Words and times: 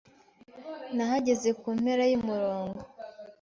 Nahagaze 0.95 1.49
kumpera 1.59 2.03
yumurongo. 2.11 2.79